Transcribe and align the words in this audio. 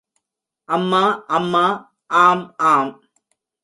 அம்மா... 0.69 1.03
அம்மா...... 1.27 1.63
ஆம், 2.07 2.55
ஆம்! 2.57 2.93